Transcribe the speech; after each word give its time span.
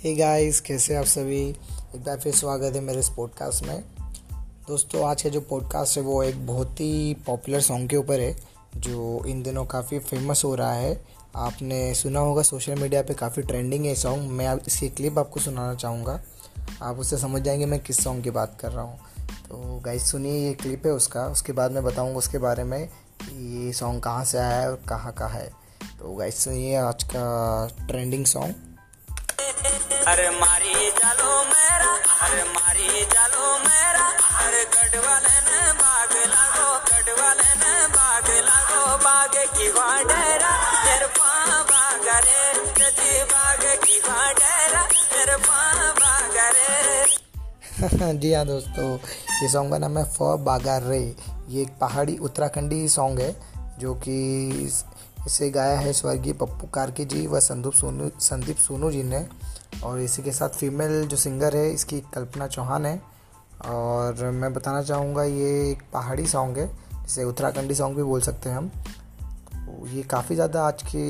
Hey 0.00 0.14
guys 0.14 0.60
कैसे 0.60 0.94
आप 0.94 1.04
सभी? 1.04 1.48
एक 1.94 2.04
बार 2.04 2.18
फिर 2.18 2.34
स्वागत 2.34 2.74
है 2.74 2.80
मेरे 2.80 2.98
इस 2.98 3.08
पॉडकास्ट 3.08 3.66
में। 3.66 3.84
दोस्तों, 4.68 5.08
आज 5.08 5.22
का 5.22 5.28
जो 5.28 5.40
पॉडकास्ट 5.40 5.96
है 5.96 6.02
वो 6.02 6.22
एक 6.22 6.46
बहुत 6.46 6.80
ही 6.80 7.14
पॉपुलर 7.26 7.60
सॉन्ग 7.60 7.90
के 7.90 7.96
ऊपर 7.96 8.20
है, 8.20 8.36
जो 8.76 9.24
इन 9.24 9.42
दिनों 9.42 9.64
काफ़ी 9.64 9.98
फ़ेमस 9.98 10.44
हो 10.44 10.54
रहा 10.54 10.72
है। 10.72 11.04
आपने 11.36 11.94
सुना 11.94 12.20
होगा 12.20 12.42
सोशल 12.42 12.74
मीडिया 12.74 13.02
पे 13.02 13.14
काफ़ी 13.14 13.42
ट्रेंडिंग 13.42 13.86
है 13.86 13.94
सॉन्ग 13.94 14.30
मैं 14.30 14.46
आप, 14.46 14.60
इसकी 14.66 14.88
क्लिप 14.88 15.18
आपको 15.18 15.40
सुनाना 15.40 15.74
चाहूँगा। 15.74 16.20
आप 16.82 16.96
उससे 16.96 17.18
समझ 17.18 17.42
जाएँगे 17.42 17.66
मैं 17.66 17.80
किस 17.80 18.04
सॉन्ग 18.04 18.24
की 18.24 18.30
बात 18.30 18.56
कर 18.60 18.72
रहा 18.72 18.84
हूँ। 18.84 18.98
तो 19.20 19.80
गाइस 19.84 20.10
सुनिए 20.10 20.48
ये 20.48 20.54
क्लिप 20.54 20.86
है 20.86 20.92
उसका। 20.92 21.26
उसके 21.26 21.52
बाद 21.52 21.72
मैं 21.72 21.84
बताऊँगा 21.84 22.18
उसके 22.18 22.38
बारे 22.38 22.64
में 22.64 22.88
ये 23.32 23.72
सॉन्ग 23.72 24.02
कहाँ 24.02 24.24
से 24.24 24.38
आया 24.38 24.60
है 24.60 24.70
और 24.70 24.80
कहाँ 24.88 25.12
का 25.12 25.26
है। 25.26 25.50
तो 25.98 26.14
गाइस 26.14 26.44
सुनिए 26.44 26.76
आज 26.76 27.02
का 27.02 27.68
ट्रेंडिंग 27.88 28.26
सॉन्ग 28.26 28.69
अरे 29.90 30.30
मारी 30.30 30.90
चालो 30.90 31.44
मेरा, 31.44 31.92
अरे 32.26 32.42
मारी 32.44 33.04
चालो 33.04 33.58
मेरा, 33.58 34.06
अरे 34.38 34.64
गढ़वाले 34.64 35.36
ने 35.40 35.72
बाग 35.72 36.12
लागो, 36.26 36.68
गढ़वाले 36.90 37.50
ने 37.54 37.86
बाग 37.86 38.28
लागो, 38.44 38.96
बाग 38.96 39.34
की 39.56 39.68
वाडेरा, 39.68 40.52
तेरे 40.84 41.06
बाग 41.06 42.08
रे, 42.24 42.42
तेरी 42.90 43.24
बाग 43.24 43.64
की 43.84 43.98
वाडेरा, 43.98 44.82
तेरे 44.82 45.36
बाग 45.36 46.36
रे। 46.56 48.14
जी 48.20 48.32
हाँ 48.32 48.46
दोस्तों, 48.46 48.98
ये 49.42 49.48
सॉन्ग 49.48 49.70
का 49.70 49.78
नाम 49.78 49.98
है 49.98 50.04
फ 50.04 50.18
बागा 50.22 50.78
रे। 50.78 51.16
ये 51.48 51.62
एक 51.62 51.68
पहाड़ी 51.80 52.16
उत्तराखंडी 52.16 52.88
सॉन्ग 52.88 53.20
है, 53.20 53.36
जो 53.78 53.94
कि 53.94 54.16
इसे 55.26 55.50
गाया 55.50 55.78
है 55.78 55.92
स्वर्गीय 55.92 56.32
पप्पू 56.32 56.66
कार्की 56.66 57.04
जी 57.04 57.26
व 57.26 57.40
संदीप 57.40 57.72
सोनू 57.72 58.10
संदीप 58.20 58.56
सोनू 58.58 58.90
जी 58.90 59.02
ने। 59.02 59.26
और 59.84 60.00
इसी 60.00 60.22
के 60.22 60.32
साथ 60.32 60.48
फीमेल 60.50 61.06
जो 61.06 61.16
सिंगर 61.16 61.56
है, 61.56 61.70
इसकी 61.72 62.00
कल्पना 62.14 62.46
चौहान 62.48 62.86
है। 62.86 63.00
और 63.66 64.24
मैं 64.32 64.52
बताना 64.54 64.82
चाहूँगा, 64.82 65.22
ये 65.24 65.70
एक 65.70 65.82
पहाड़ी 65.92 66.26
सॉन्ग 66.26 66.58
है, 66.58 66.66
जिसे 67.02 67.24
उत्तराखंडी 67.24 67.74
सॉन्ग 67.74 67.96
भी 67.96 68.02
बोल 68.02 68.20
सकते 68.20 68.48
हैं 68.50 68.56
हम। 68.56 68.70
ये 69.88 70.02
काफ़ी 70.04 70.34
ज़्यादा 70.34 70.66
आज 70.66 70.82
के 70.94 71.08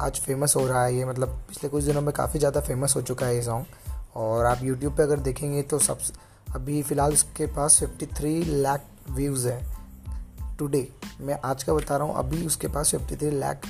आज 0.00 0.18
फ़ेमस 0.20 0.54
हो 0.56 0.66
रहा 0.66 0.84
है 0.84 0.94
ये 0.96 1.04
मतलब 1.04 1.28
पिछले 1.48 1.68
कुछ 1.70 1.84
दिनों 1.84 2.00
में 2.02 2.12
काफ़ी 2.14 2.38
ज़्यादा 2.38 2.60
फ़ेमस 2.60 2.94
हो 2.96 3.02
चुका 3.02 3.26
है 3.26 3.34
ये 3.34 3.42
सॉन्ग 3.42 4.16
और 4.16 4.46
आप 4.46 4.62
यूट्यूब 4.62 4.96
पे 4.96 5.02
अगर 5.02 5.20
देखेंगे 5.20 5.62
तो 5.62 5.78
सब, 5.78 5.98
अभी 6.54 6.82
फ़िलहाल 6.82 7.12
उसके 7.12 7.46
पास 7.48 7.78
53 7.82 8.44
लाख 8.46 8.84
व्यूज़ 9.10 9.48
है। 9.48 9.81
टुडे 10.58 10.86
मैं 11.20 11.38
आज 11.44 11.62
का 11.62 11.74
बता 11.74 11.96
रहा 11.96 12.06
हूँ, 12.06 12.14
अभी 12.16 12.46
उसके 12.46 12.68
पास 12.68 12.90
53 12.90 13.32
लाख 13.32 13.66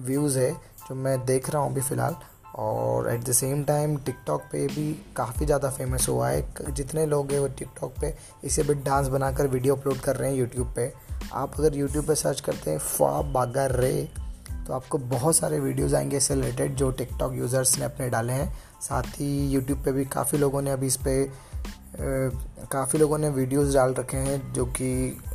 व्यूज़ 0.00 0.38
है, 0.38 0.52
जो 0.52 0.94
मैं 0.94 1.24
देख 1.26 1.50
रहा 1.50 1.62
हूँ 1.62 1.70
अभी 1.72 1.80
फ़िलहाल। 1.80 2.16
और 2.54 3.08
at 3.10 3.24
the 3.24 3.32
same 3.32 3.62
time 3.64 3.96
TikTok 3.96 4.42
पे 4.52 4.66
भी 4.66 4.92
काफ़ी 5.16 5.46
ज़्यादा 5.46 5.70
फ़ेमस 5.70 6.08
हुआ 6.08 6.28
है। 6.28 6.72
जितने 6.72 7.04
लोग 7.06 7.32
हैं 7.32 7.38
वो 7.40 7.48
टिकटॉक 7.48 7.94
पे 8.00 8.14
इसे 8.44 8.62
भी 8.62 8.74
डांस 8.74 9.08
बनाकर 9.08 9.46
वीडियो 9.46 9.76
अपलोड 9.76 9.98
कर 10.00 10.16
रहे 10.16 10.30
हैं 10.30 10.38
यूट्यूब 10.38 10.72
पे। 10.76 10.92
आप 11.32 11.58
अगर 11.58 11.76
यूट्यूब 11.76 12.06
पे 12.06 12.14
सर्च 12.14 12.40
करते 12.40 12.70
हैं 12.70 12.78
फा 12.78 13.20
बागा 13.32 13.66
रे 13.66 14.08
तो 14.66 14.72
आपको 14.72 14.98
बहुत 14.98 15.36
सारे 15.36 15.58
वीडियोस 15.60 15.92
आएँगे 15.94 16.16
इससे 16.16 16.34
रिलेटेड 16.34 16.74
जो 16.76 16.90
टिकटॉक 16.90 17.34
यूज़र्स 17.34 17.78
ने 17.78 17.84
अपने 17.84 18.08
डाले 18.10 18.32
हैं। 18.32 18.52
साथ 18.82 19.20
ही 19.20 19.28
यूट्यूब 19.48 19.82
पे 19.84 19.92
भी 19.92 20.04
काफ़ी 20.04 20.38
लोगों 20.38 20.62
ने 20.62 20.70
अभी 20.70 20.86
इस 20.86 20.96
पर 20.96 21.30
काफ़ी 21.94 22.98
लोगों 22.98 23.18
ने 23.18 23.28
वीडियोस 23.30 23.74
डाल 23.74 23.94
रखे 23.94 24.16
हैं 24.16 24.52
जो 24.52 24.64
कि 24.78 24.86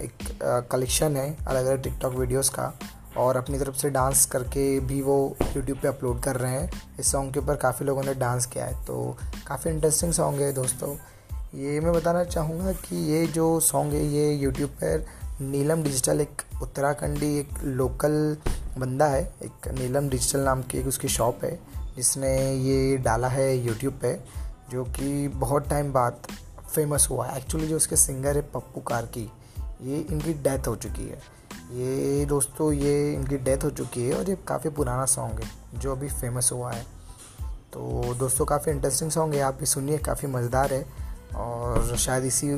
एक 0.00 0.68
कलेक्शन 0.72 1.16
है 1.16 1.36
अलग 1.46 1.66
अलग 1.66 1.82
टिकटॉक 1.82 2.14
वीडियोस 2.14 2.48
का 2.48 2.72
और 3.18 3.36
अपनी 3.36 3.58
तरफ़ 3.58 3.76
से 3.76 3.90
डांस 3.90 4.24
करके 4.26 4.64
भी 4.80 5.00
वो 5.02 5.36
यूट्यूब 5.56 5.78
पे 5.78 5.88
अपलोड 5.88 6.20
कर 6.22 6.36
रहे 6.36 6.52
हैं। 6.52 6.96
इस 7.00 7.12
सॉन्ग 7.12 7.32
के 7.34 7.40
ऊपर 7.40 7.56
काफ़ी 7.56 7.86
लोगों 7.86 8.02
ने 8.02 8.14
डांस 8.14 8.46
किया 8.46 8.64
है 8.66 8.84
तो 8.86 9.16
काफ़ी 9.46 9.70
इंटरेस्टिंग 9.70 10.12
सॉन्ग 10.12 10.40
है 10.40 10.52
दोस्तों। 10.52 10.94
ये 11.54 11.80
मैं 11.80 11.92
बताना 11.92 12.24
चाहूँगा 12.24 12.72
कि 12.72 12.96
ये 13.12 13.26
जो 13.26 13.48
सॉन्ग 13.60 13.92
है, 13.92 14.04
ये 14.06 14.32
यूट्यूब 14.34 14.70
पर 14.82 15.06
नीलम 15.40 15.82
डिजिटल 15.82 16.20
एक 16.20 16.42
उत्तराखंडी 16.62 17.38
एक 17.38 17.62
लोकल 17.64 18.36
बंदा 18.78 19.06
है, 19.06 19.22
एक 19.42 19.68
नीलम 19.78 20.08
डिजिटल 20.08 20.40
नाम 20.40 20.62
की 20.62 20.78
एक 20.78 20.86
उसकी 20.86 21.08
शॉप 21.08 21.44
है, 21.44 21.58
जिसने 21.96 22.30
ये 22.54 22.96
डाला 22.98 23.28
है 23.28 23.56
यूट्यूब 23.56 23.94
पे, 24.02 24.12
जो 24.70 24.84
कि 24.86 25.28
बहुत 25.28 25.68
टाइम 25.68 25.92
बाद 25.92 26.26
फ़ेमस 26.74 27.06
हुआ 27.10 27.26
है। 27.26 27.36
एक्चुअली 27.38 27.68
जो 27.68 27.76
उसके 27.76 27.96
सिंगर 27.96 28.36
है 28.36 28.42
पप्पू 28.42 28.80
कार 28.80 29.08
ये 29.82 29.98
इनकी 30.00 30.32
डेथ 30.34 30.68
हो 30.68 30.76
चुकी 30.76 31.02
है। 31.02 31.18
ये 31.72 32.24
दोस्तों, 32.24 32.72
ये 32.72 33.12
इनकी 33.12 33.36
डेथ 33.38 33.64
हो 33.64 33.70
चुकी 33.70 34.02
है 34.02 34.14
और 34.14 34.28
ये 34.30 34.36
काफ़ी 34.48 34.70
पुराना 34.70 35.04
सॉन्ग 35.06 35.40
है, 35.40 35.50
जो 35.74 35.92
अभी 35.92 36.08
फ़ेमस 36.08 36.50
हुआ 36.52 36.72
है। 36.72 36.82
तो 37.72 38.14
दोस्तों, 38.14 38.44
काफ़ी 38.44 38.72
इंटरेस्टिंग 38.72 39.10
सॉन्ग 39.10 39.34
है, 39.34 39.40
आप 39.40 39.54
भी 39.54 39.66
सुनिए, 39.66 39.98
काफ़ी 39.98 40.28
मज़ेदार 40.28 40.72
है। 40.72 40.84
और 41.36 41.96
शायद 41.96 42.24
इसी 42.24 42.48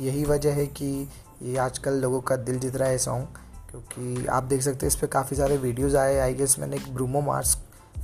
यही 0.00 0.24
वजह 0.24 0.52
है 0.52 0.66
कि 0.66 1.08
ये 1.42 1.56
आजकल 1.56 1.94
लोगों 1.94 2.20
का 2.20 2.36
दिल 2.36 2.58
जीत 2.58 2.76
रहा 2.76 2.88
है 2.88 2.98
सॉन्ग 2.98 3.38
क्योंकि 3.70 4.26
आप 4.26 4.44
देख 4.44 4.62
सकते 4.62 4.86
हैं 4.86 4.92
इस 4.92 4.96
पर 4.96 5.06
काफ़ी 5.06 5.36
सारे 5.36 5.56
वीडियोज़ 5.56 5.96
आए। 5.96 6.18
आई 6.18 6.34
गेस 6.34 6.58
मैंने 6.58 6.76
एक 6.76 6.94
ब्रूमो 6.94 7.20
मार्स 7.20 7.56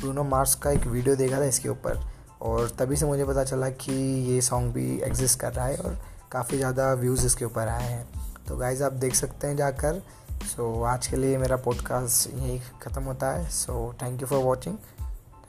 ब्रूनो 0.00 0.24
मार्स 0.24 0.54
का 0.54 0.70
एक 0.70 0.86
वीडियो 0.86 1.16
देखा 1.16 1.40
था 1.40 1.44
इसके 1.44 1.68
ऊपर। 1.68 2.00
और 2.42 2.68
तभी 2.70 2.96
से 2.96 3.06
मुझे 3.06 3.24
पता 3.24 3.44
चला 3.44 3.70
कि 3.70 3.92
ये 4.32 4.40
सॉन्ग 4.40 4.72
भी 4.72 5.00
एग्जिस्ट 5.00 5.38
कर 5.40 5.52
रहा 5.52 5.66
है 5.66 5.76
और 5.76 5.98
काफ़ी 6.32 6.56
ज़्यादा 6.56 6.92
व्यूज़ 6.94 7.26
इसके 7.26 7.44
ऊपर 7.44 7.68
आए 7.68 7.88
हैं। 7.88 8.08
तो 8.48 8.56
गाइज़ 8.56 8.84
आप 8.84 8.92
देख 8.92 9.14
सकते 9.14 9.46
हैं 9.46 9.56
जाकर। 9.56 10.02
सो 10.42 10.80
so, 10.80 10.86
आज 10.86 11.06
के 11.06 11.16
लिए 11.16 11.38
मेरा 11.38 11.56
पॉडकास्ट 11.56 12.34
यहीं 12.34 12.60
ख़त्म 12.82 13.02
होता 13.02 13.30
है। 13.30 13.48
So 13.48 13.94
thank 14.02 14.20
you 14.20 14.26
for 14.26 14.44
watching 14.44 14.76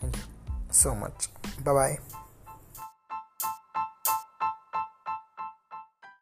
thank 0.03 0.15
you 0.15 0.73
so 0.73 0.93
much 0.93 1.29
bye 1.61 1.75
bye 1.75 2.20